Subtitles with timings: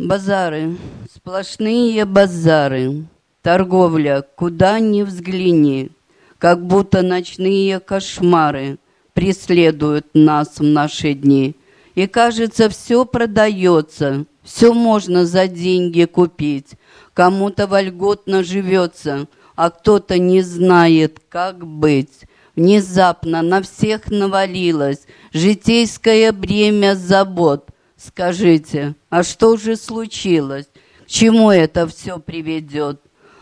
[0.00, 0.76] Базары,
[1.08, 3.04] сплошные базары,
[3.42, 5.92] торговля, куда ни взгляни,
[6.38, 8.78] как будто ночные кошмары
[9.12, 11.54] преследуют нас в наши дни.
[11.94, 16.72] И кажется, все продается, все можно за деньги купить,
[17.12, 22.24] кому-то вольготно живется, а кто-то не знает, как быть.
[22.56, 27.68] Внезапно на всех навалилось житейское бремя забот–
[28.06, 30.66] Скажите, а что же случилось?
[31.06, 33.00] К чему это все приведет?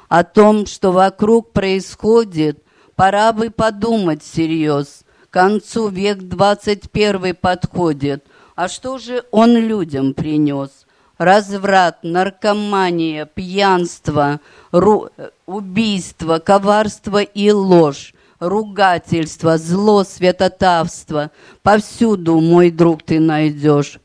[0.09, 2.63] О том, что вокруг происходит,
[2.95, 5.03] пора бы подумать всерьез.
[5.31, 8.25] К концу век двадцать первый подходит.
[8.55, 10.71] А что же он людям принес?
[11.19, 14.41] Разврат, наркомания, пьянство,
[14.71, 15.09] ру...
[15.47, 21.31] убийство, коварство и ложь ругательство, зло, святотавство.
[21.63, 24.01] Повсюду, мой друг, ты найдешь.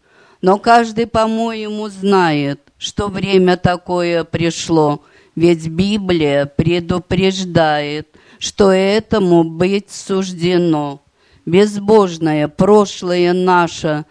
[0.48, 5.02] Но каждый, по-моему, знает, что время такое пришло,
[5.36, 8.08] ведь Библия предупреждает,
[8.40, 11.02] что этому быть суждено.
[11.46, 14.06] Безбожное прошлое наше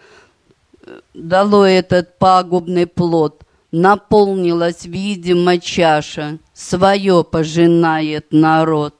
[0.85, 8.93] э, дало этот пагубный плод, наполнилась, видимо, чаша, свое пожинает народ.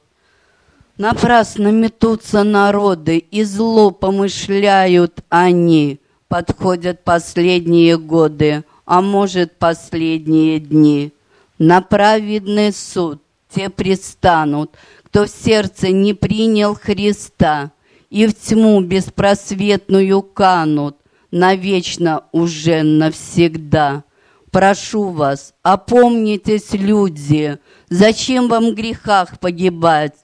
[0.96, 11.12] Напрасно метутся народы, и зло помышляют они– Подходят последние годы, а может, последние дни.
[11.58, 17.72] На праведный суд те пристанут, кто в сердце не принял Христа,
[18.10, 20.96] и в тьму беспросветную канут,
[21.30, 24.04] навечно уже навсегда.
[24.50, 30.14] Прошу вас, опомнитесь, люди, зачем вам в грехах погибать?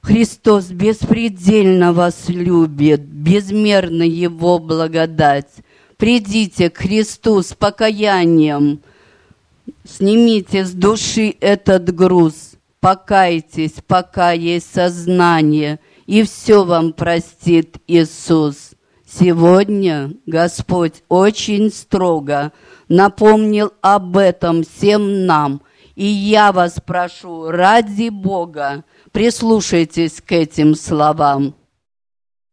[0.00, 5.50] Христос беспредельно вас любит, безмерно Его благодать.
[5.96, 8.80] Придите к Христу с покаянием,
[9.84, 18.72] снимите с души этот груз, покайтесь, пока есть сознание, и все вам простит Иисус.
[19.10, 22.52] Сегодня Господь очень строго
[22.88, 25.62] напомнил об этом всем нам,
[25.98, 31.56] и я вас прошу ради Бога, Прислушайтесь к этим словам.